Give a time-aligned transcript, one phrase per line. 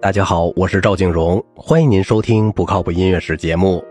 [0.00, 3.82] 大家好，我是赵静荣，欢迎您收听《不靠谱音乐史》节目。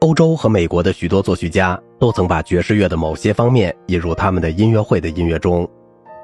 [0.00, 5.66] 欧洲和美国的许多作曲家都曾把爵士乐的某些方面引入他们的音乐会的音乐中。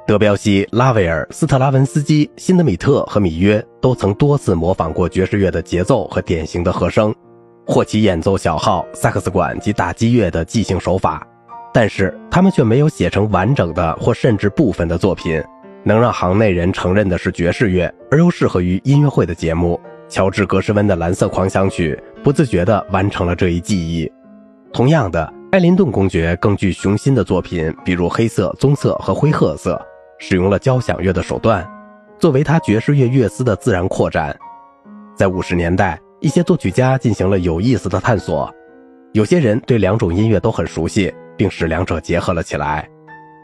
[0.06, 7.14] 德彪西、拉威尔、斯特拉文斯基、辛德米特和米约都曾多次模仿过爵士乐的节奏和典型的和声，
[7.66, 11.26] 或其演奏小号、萨克斯管及打击乐的即兴手法，
[11.72, 15.42] 但是他们却没有写成完整的或甚至部分的作品。
[15.86, 19.80] 能让行内人承认的是爵士乐，而又适合于音乐会的节目。
[20.08, 24.10] 乔治·格什温的《蓝色狂想曲》不自觉地完成了这一记忆。
[24.72, 29.80] 同样的，艾林顿公爵更具雄心的作品，比如黑色、棕色和灰褐色，
[30.18, 31.64] 使用了交响乐的手段，
[32.18, 34.36] 作为他爵士乐乐思的自然扩展。
[35.14, 38.52] 在五十年代，一些作曲家进行了有意思的探索，
[39.12, 42.88] 有些人对两种音乐都很熟悉，并使两者结合了起来。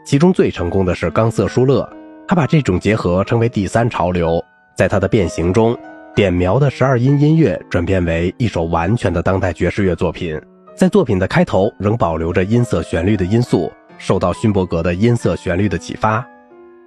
[0.05, 1.89] 其中最成功的是冈瑟·舒勒。
[2.33, 4.43] 他把这种结合称为第三潮流，
[4.75, 5.77] 在他的变形中，
[6.15, 10.41] 点描的十二音音乐转变为一首完全的当代爵士乐作品。
[10.75, 16.27] 在作品的开头仍保留着音色旋律的因素，受到勋伯格的音色旋律的启发。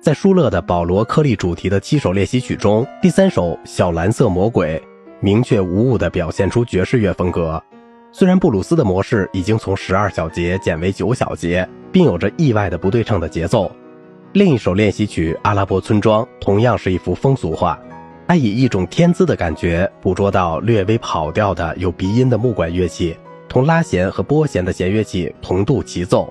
[0.02, 4.82] 在舒勒的保罗颗粒主题的七首练习曲中，第三首小蓝色魔鬼
[5.20, 7.62] 明确无误地表现出爵士乐风格。
[8.10, 13.70] 虽然布鲁斯的模式已经从十二小节减为九小节，并有着意外的不对称的节奏。
[14.36, 17.80] 另一首练习曲《阿拉伯村庄》同样是一幅风俗画，
[18.28, 23.16] 它以一种天资的感觉捕捉到略微跑调的有鼻音的木管乐器，
[23.48, 26.30] 同拉弦和拨弦的弦乐器同度齐奏。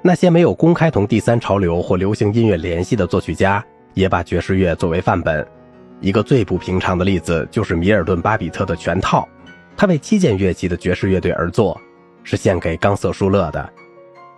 [0.00, 3.64] 那些没有公开同第三潮流或流行音乐联系的作曲家，
[3.94, 5.44] 也把爵士乐作为范本。
[6.00, 9.28] 一个最不平常的例子就是米尔顿·巴比特的全套，
[9.76, 11.76] 他为七件乐器的爵士乐队而作，
[12.22, 13.68] 是献给冈瑟·舒勒的。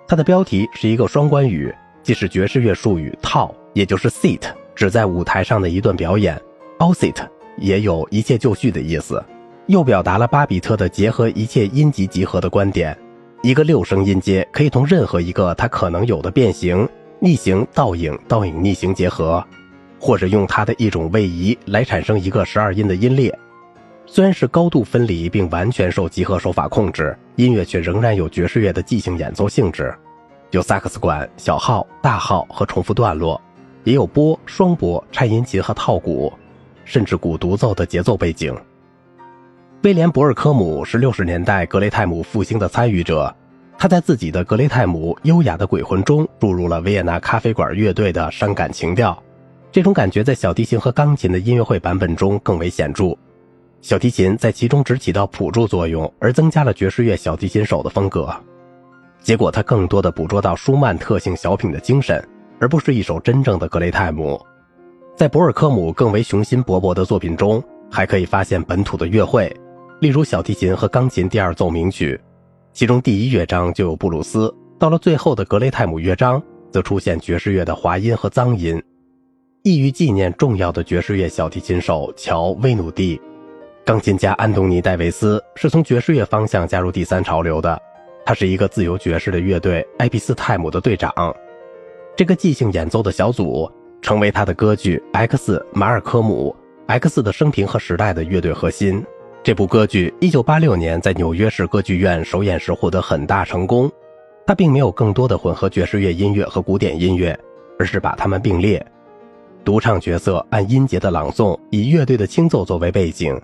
[0.09, 1.71] 它的标题是一个双关语。
[2.03, 4.41] 既是爵士乐术语“套”，也就是 “sit”，
[4.75, 6.41] 指在舞台上的一段表演
[6.78, 7.14] ；“all sit”
[7.58, 9.22] 也有一切就绪的意思，
[9.67, 12.97] 又表达了巴比特的结合一切音级集合的观点。
[13.42, 19.45] 一个六声音阶可以同任何一个它可能有的变形、逆行、倒影、倒影逆行结合，
[19.98, 23.36] 或者用它的一种位移来产生一个十二音的音列。
[24.07, 29.95] 虽然是高度分离并完全受集合手法控制，音乐却仍然有爵士乐的即兴演奏性质。
[30.52, 33.40] 有萨克斯管、小号、大号和重复段落，
[33.85, 36.30] 也有拨、双拨、颤音琴和套鼓，
[36.85, 38.55] 甚至鼓独奏的节奏背景。
[39.83, 43.35] 威廉·博尔科姆是六十年代格雷泰姆复兴的参与者，
[43.79, 49.20] 他在自己的《格雷泰姆优雅的鬼魂》中注入了维也纳咖啡馆乐队的伤感情调，
[49.73, 53.17] 这种感觉在小提琴和钢琴的音乐会版本中更为显著。
[53.80, 58.30] 小提琴在其中只起到辅助作用，而增加了爵士乐小提琴手的风格。
[59.23, 62.23] 结果，他更多的捕捉到舒曼特性小品的精神，
[62.59, 64.41] 而不是一首真正的格雷泰姆。
[65.17, 69.55] 在博尔科姆更为雄心勃勃的作品中，还可以发现本土的乐会，
[70.01, 72.21] 例如小提琴和钢琴第二奏鸣曲，
[72.73, 78.83] 其中第一乐章就有布鲁斯，到了最后的格雷泰姆乐章，则出现爵士乐的滑音和脏音，
[79.63, 83.21] 意欲纪念重要的爵士乐小提琴手乔·威努蒂。
[83.85, 87.81] 钢琴家安东尼·戴维斯是从爵士乐方向加入第三潮流的。
[88.25, 91.13] 他是一个自由爵士的乐队埃比斯泰姆的队长，
[92.17, 96.55] 这个即兴演奏的小组成为他的歌剧《X 马尔科姆》
[96.93, 99.05] X 的生平和时代的乐队核心。
[99.43, 103.91] 这部歌剧1986年在纽约市歌剧院首演时获得很大成功。
[104.47, 107.39] 他并没有更多的混合爵士乐音乐和古典音乐，
[107.79, 108.85] 而是把它们并列。
[109.65, 113.41] 独唱角色按音节的朗诵，以乐队的轻奏作为背景。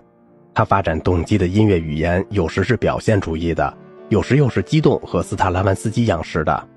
[0.53, 3.73] 他发展动机的音乐语言有时是表现主义的。
[4.09, 6.67] 有时又是激动和斯塔拉万斯基样式的，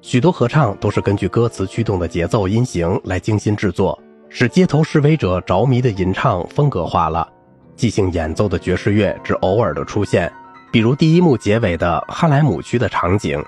[0.00, 3.96] 许多合唱都是根据歌词驱动的节奏音型来精心制作，
[4.28, 7.28] 使街头示威者着迷的吟唱风格化了。
[7.76, 10.32] 即兴演奏的爵士乐只偶尔的出现，
[10.72, 13.40] 比如第一幕结尾的哈莱姆区的场景，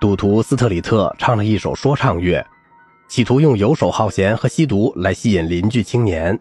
[0.00, 2.44] 赌徒斯特里特唱了一首说唱乐，
[3.08, 6.38] 企图用游手好闲和吸毒来吸引邻居青年。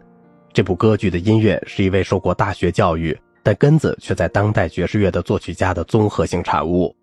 [0.53, 3.19] 这部歌剧的音乐是一位受过大学教育。
[3.43, 6.96] 但根子却在当代爵士乐的作曲家的综合性产物。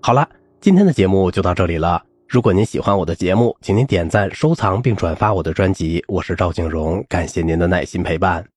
[0.00, 0.28] 好了，
[0.60, 2.02] 今天的节目就到这里了。
[2.28, 6.02] 如果您喜欢我的节目，请您点赞、收藏并转发我的专辑。
[6.08, 8.53] 我是赵景荣，感谢您的耐心陪伴。